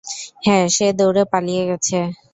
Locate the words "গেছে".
1.69-1.97